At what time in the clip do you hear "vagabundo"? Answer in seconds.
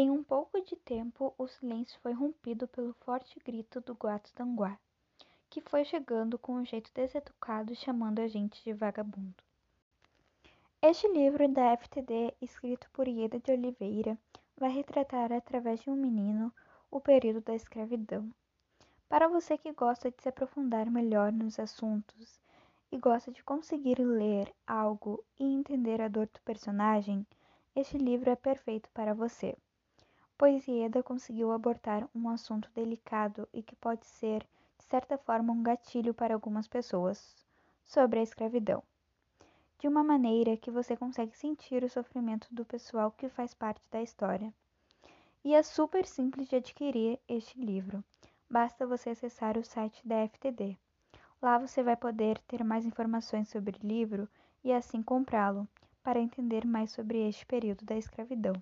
8.72-9.34